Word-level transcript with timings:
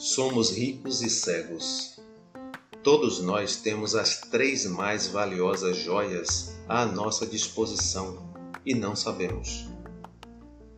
Somos 0.00 0.56
ricos 0.56 1.02
e 1.02 1.10
cegos. 1.10 2.00
Todos 2.82 3.20
nós 3.20 3.56
temos 3.56 3.94
as 3.94 4.18
três 4.18 4.64
mais 4.64 5.06
valiosas 5.06 5.76
joias 5.76 6.56
à 6.66 6.86
nossa 6.86 7.26
disposição 7.26 8.32
e 8.64 8.74
não 8.74 8.96
sabemos. 8.96 9.68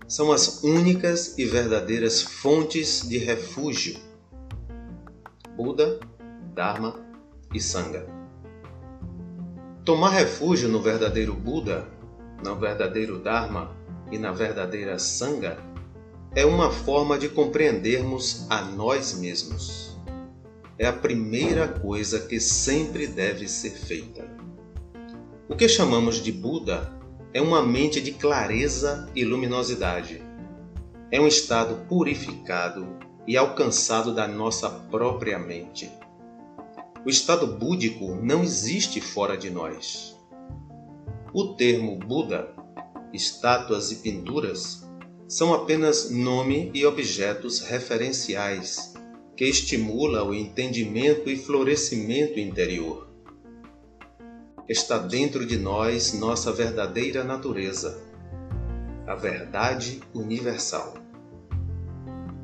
São 0.09 0.32
as 0.32 0.64
únicas 0.64 1.39
e 1.39 1.45
verdadeiras 1.45 2.21
fontes 2.21 3.09
de 3.09 3.16
refúgio: 3.16 3.96
Buda, 5.57 6.00
Dharma 6.52 6.98
e 7.54 7.61
Sangha. 7.61 8.04
Tomar 9.84 10.11
refúgio 10.11 10.68
no 10.68 10.82
verdadeiro 10.82 11.32
Buda, 11.32 11.86
no 12.45 12.57
verdadeiro 12.57 13.20
Dharma 13.20 13.73
e 14.11 14.18
na 14.18 14.32
verdadeira 14.32 14.98
Sangha 14.98 15.72
é 16.34 16.46
uma 16.46 16.70
forma 16.70 17.18
de 17.18 17.28
compreendermos 17.28 18.46
a 18.48 18.62
nós 18.62 19.14
mesmos. 19.18 19.98
É 20.78 20.86
a 20.86 20.92
primeira 20.92 21.68
coisa 21.68 22.20
que 22.20 22.41
sempre 22.41 23.06
deve 23.06 23.46
ser 23.46 23.72
feita. 23.72 24.27
O 25.46 25.55
que 25.55 25.68
chamamos 25.68 26.16
de 26.16 26.32
Buda 26.32 26.91
é 27.34 27.42
uma 27.42 27.62
mente 27.62 28.00
de 28.00 28.12
clareza 28.12 29.10
e 29.14 29.24
luminosidade. 29.24 30.22
É 31.10 31.20
um 31.20 31.27
estado 31.27 31.86
purificado 31.86 32.96
e 33.27 33.36
alcançado 33.36 34.14
da 34.14 34.27
nossa 34.27 34.70
própria 34.70 35.38
mente. 35.38 35.91
O 37.05 37.10
estado 37.10 37.46
búdico 37.46 38.14
não 38.14 38.42
existe 38.42 39.02
fora 39.02 39.36
de 39.36 39.50
nós. 39.50 40.19
O 41.34 41.48
termo 41.55 41.98
Buda, 41.98 42.55
estátuas 43.12 43.92
e 43.92 43.96
pinturas 43.96 44.81
são 45.32 45.54
apenas 45.54 46.10
nome 46.10 46.70
e 46.74 46.84
objetos 46.84 47.61
referenciais 47.61 48.92
que 49.34 49.47
estimulam 49.47 50.28
o 50.28 50.34
entendimento 50.34 51.30
e 51.30 51.39
florescimento 51.39 52.39
interior. 52.39 53.08
Está 54.69 54.98
dentro 54.98 55.47
de 55.47 55.56
nós 55.56 56.12
nossa 56.12 56.52
verdadeira 56.52 57.24
natureza, 57.24 57.98
a 59.06 59.14
verdade 59.14 60.02
universal. 60.12 60.92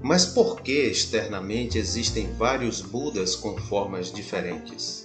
Mas 0.02 0.24
por 0.24 0.62
que 0.62 0.86
externamente 0.88 1.76
existem 1.76 2.32
vários 2.38 2.80
Budas 2.80 3.36
com 3.36 3.54
formas 3.58 4.10
diferentes? 4.10 5.04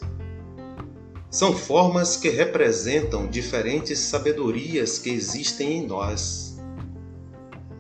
São 1.29 1.51
formas 1.51 2.15
que 2.15 2.29
representam 2.29 3.27
diferentes 3.27 3.99
sabedorias 3.99 4.97
que 4.99 5.09
existem 5.09 5.79
em 5.79 5.85
nós 5.85 6.52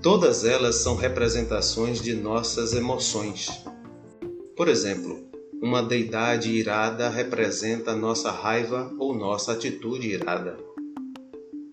Todas 0.03 0.43
elas 0.43 0.75
são 0.75 0.97
representações 0.97 2.01
de 2.01 2.13
nossas 2.13 2.73
emoções. 2.73 3.47
Por 4.53 4.67
exemplo, 4.67 5.17
uma 5.61 5.81
deidade 5.81 6.51
irada 6.51 7.07
representa 7.07 7.95
nossa 7.95 8.29
raiva 8.29 8.91
ou 8.99 9.15
nossa 9.15 9.53
atitude 9.53 10.09
irada. 10.09 10.57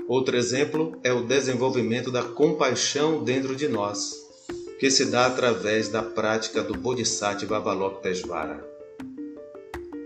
Outro 0.07 0.37
exemplo 0.37 0.97
é 1.03 1.13
o 1.13 1.25
desenvolvimento 1.25 2.13
da 2.13 2.23
compaixão 2.23 3.25
dentro 3.25 3.57
de 3.57 3.67
nós, 3.67 4.15
que 4.79 4.93
se 4.93 5.07
dá 5.07 5.27
através 5.27 5.89
da 5.89 6.01
prática 6.01 6.63
do 6.63 6.75
Bodhisattva 6.75 7.57
Avalokitesvara. 7.57 8.65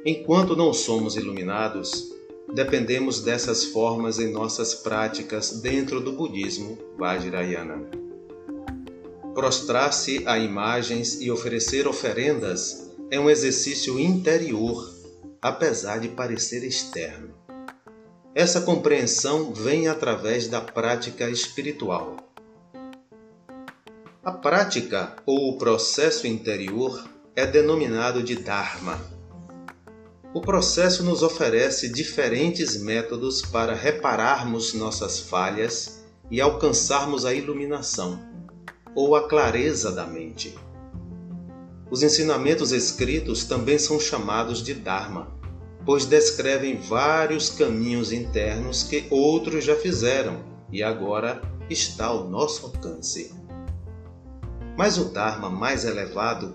Enquanto 0.03 0.57
não 0.57 0.73
somos 0.73 1.15
iluminados, 1.15 2.11
dependemos 2.55 3.21
dessas 3.21 3.67
formas 3.67 4.19
em 4.19 4.33
nossas 4.33 4.75
práticas 4.75 5.61
dentro 5.61 6.01
do 6.01 6.13
budismo 6.13 6.79
Vajrayana. 6.97 8.04
Prostrar-se 9.35 10.23
a 10.27 10.39
imagens 10.39 11.21
e 11.21 11.29
oferecer 11.29 11.89
oferendas 11.89 12.89
é 13.11 13.19
um 13.19 13.29
exercício 13.29 13.99
interior, 13.99 14.89
apesar 15.43 15.99
de 15.99 16.09
parecer 16.09 16.63
externo. 16.63 17.35
Essa 18.33 18.61
compreensão 18.61 19.53
vem 19.53 19.89
através 19.89 20.47
da 20.47 20.61
prática 20.61 21.29
espiritual. 21.29 22.17
A 24.23 24.31
prática 24.31 25.17
ou 25.27 25.51
o 25.51 25.59
processo 25.59 26.29
interior 26.29 27.05
é 27.35 27.45
denominado 27.45 28.23
de 28.23 28.37
Dharma. 28.37 29.01
O 30.33 30.41
processo 30.41 31.03
nos 31.03 31.25
oferece 31.25 31.89
diferentes 31.89 32.81
métodos 32.81 33.43
para 33.43 33.75
repararmos 33.75 34.75
nossas 34.75 35.19
falhas 35.19 36.05
e 36.31 36.41
alcançarmos 36.41 37.25
a 37.25 37.35
iluminação 37.35 38.34
ou 38.95 39.17
a 39.17 39.29
clareza 39.29 39.91
da 39.93 40.07
mente. 40.07 40.55
Os 41.91 42.03
ensinamentos 42.03 42.73
escritos 42.73 43.45
também 43.45 43.79
são 43.79 44.01
chamados 44.01 44.63
de 44.63 44.75
Dharma, 44.75 45.29
pois 45.85 46.07
descrevem 46.07 46.77
vários 46.77 47.51
caminhos 47.51 48.13
internos 48.13 48.83
que 48.83 49.07
outros 49.11 49.65
já 49.65 49.77
fizeram 49.77 50.39
e 50.73 50.83
agora 50.83 51.43
está 51.69 52.07
ao 52.07 52.29
nosso 52.29 52.67
alcance. 52.67 53.35
Mas 54.77 54.99
o 54.99 55.05
Dharma 55.05 55.49
mais 55.51 55.85
elevado 55.85 56.55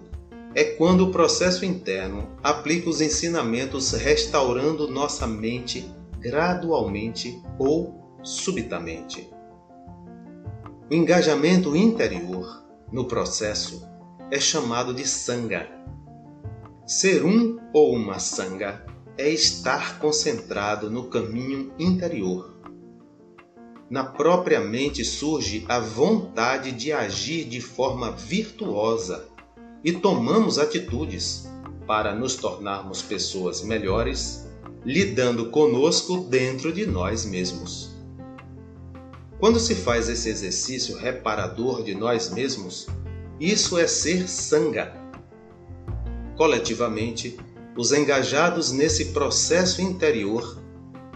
é 0.56 0.63
quando 0.63 1.06
o 1.06 1.11
processo 1.11 1.63
interno 1.63 2.27
aplica 2.44 2.89
os 2.89 3.01
ensinamentos 3.01 3.91
restaurando 3.91 4.88
nossa 4.88 5.27
mente 5.27 5.89
gradualmente 6.19 7.41
ou 7.57 8.17
subitamente. 8.23 9.29
O 10.89 10.94
engajamento 10.95 11.75
interior 11.75 12.63
no 12.91 13.05
processo 13.05 13.88
é 14.31 14.39
chamado 14.39 14.91
de 14.91 15.07
sanga. 15.07 15.69
Ser 16.88 17.23
um 17.23 17.59
ou 17.72 17.94
uma 17.94 18.17
sanga 18.17 18.83
é 19.16 19.29
estar 19.29 20.00
concentrado 20.00 20.89
no 20.89 21.03
caminho 21.03 21.72
interior. 21.77 22.55
Na 23.88 24.03
própria 24.03 24.61
mente 24.61 25.05
surge 25.05 25.63
a 25.69 25.79
vontade 25.79 26.72
de 26.72 26.91
agir 26.91 27.44
de 27.44 27.61
forma 27.61 28.09
virtuosa 28.09 29.27
e 29.83 29.91
tomamos 29.91 30.57
atitudes 30.57 31.47
para 31.85 32.16
nos 32.16 32.35
tornarmos 32.35 33.03
pessoas 33.03 33.61
melhores, 33.61 34.47
lidando 34.83 35.51
conosco 35.51 36.17
dentro 36.17 36.73
de 36.73 36.88
nós 36.88 37.25
mesmos. 37.25 37.98
Quando 39.39 39.57
se 39.57 39.73
faz 39.73 40.09
esse 40.09 40.27
exercício 40.27 40.97
reparador 40.97 41.81
de 41.81 41.95
nós 41.95 42.29
mesmos, 42.29 42.88
isso 43.39 43.77
é 43.77 43.88
ser 43.88 44.27
sanga. 44.27 44.94
Coletivamente, 46.35 47.38
os 47.77 47.94
engajados 47.94 48.73
nesse 48.73 49.05
processo 49.13 49.81
interior 49.81 50.61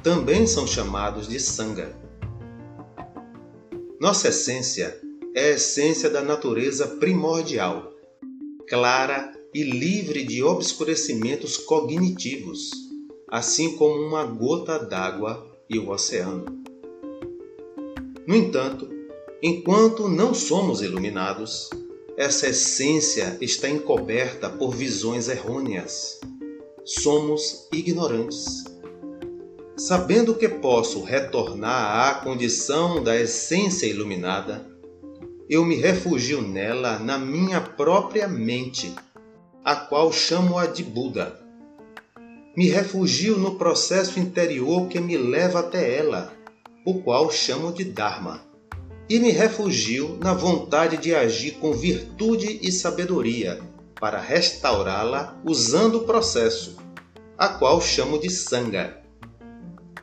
também 0.01 0.47
são 0.47 0.65
chamados 0.65 1.27
de 1.27 1.37
sanga. 1.37 1.93
Nossa 3.99 4.29
essência 4.29 4.97
é 5.35 5.47
a 5.47 5.55
essência 5.55 6.09
da 6.09 6.21
natureza 6.21 6.87
primordial, 6.87 7.91
clara 8.69 9.33
e 9.53 9.63
livre 9.63 10.23
de 10.23 10.41
obscurecimentos 10.41 11.57
cognitivos, 11.57 12.71
assim 13.29 13.75
como 13.75 13.99
uma 13.99 14.23
gota 14.23 14.79
d'água 14.79 15.45
e 15.69 15.77
o 15.77 15.89
oceano. 15.89 16.62
No 18.25 18.35
entanto, 18.35 18.89
enquanto 19.41 20.07
não 20.07 20.33
somos 20.33 20.81
iluminados, 20.81 21.69
essa 22.15 22.47
essência 22.47 23.37
está 23.41 23.67
encoberta 23.67 24.49
por 24.49 24.73
visões 24.73 25.27
errôneas. 25.27 26.21
Somos 26.85 27.67
ignorantes. 27.73 28.63
Sabendo 29.75 30.35
que 30.35 30.47
posso 30.47 31.03
retornar 31.03 32.07
à 32.07 32.13
condição 32.15 33.03
da 33.03 33.19
essência 33.19 33.87
iluminada, 33.87 34.65
eu 35.49 35.65
me 35.65 35.75
refugio 35.75 36.41
nela 36.41 36.99
na 36.99 37.17
minha 37.17 37.59
própria 37.59 38.27
mente, 38.27 38.93
a 39.65 39.75
qual 39.75 40.13
chamo-a 40.13 40.65
de 40.65 40.83
Buda. 40.83 41.37
Me 42.55 42.69
refugio 42.69 43.37
no 43.37 43.55
processo 43.55 44.17
interior 44.17 44.87
que 44.87 45.01
me 45.01 45.17
leva 45.17 45.59
até 45.59 45.97
ela 45.97 46.32
o 46.85 46.95
qual 46.95 47.31
chamo 47.31 47.71
de 47.71 47.85
Dharma, 47.85 48.41
e 49.09 49.19
me 49.19 49.31
refugio 49.31 50.17
na 50.21 50.33
vontade 50.33 50.97
de 50.97 51.13
agir 51.15 51.51
com 51.53 51.73
virtude 51.73 52.59
e 52.61 52.71
sabedoria 52.71 53.61
para 53.99 54.19
restaurá-la 54.19 55.39
usando 55.45 55.99
o 55.99 56.03
processo, 56.03 56.77
a 57.37 57.47
qual 57.47 57.79
chamo 57.79 58.19
de 58.19 58.29
Sangha. 58.29 59.01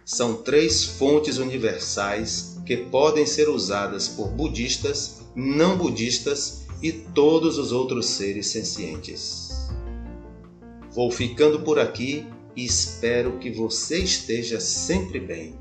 São 0.05 0.43
três 0.43 0.85
fontes 0.85 1.39
universais 1.39 2.59
que 2.65 2.77
podem 2.77 3.27
ser 3.27 3.49
usadas 3.49 4.09
por 4.09 4.29
budistas, 4.29 5.21
não 5.35 5.77
budistas 5.77 6.67
e 6.83 6.93
todos 6.93 7.59
os 7.59 7.73
outros 7.73 8.07
seres 8.07 8.47
sencientes. 8.47 9.69
Vou 10.93 11.11
ficando 11.11 11.61
por 11.61 11.79
aqui 11.79 12.27
e 12.57 12.65
espero 12.65 13.39
que 13.39 13.51
você 13.51 13.99
esteja 13.99 14.59
sempre 14.59 15.21
bem. 15.21 15.59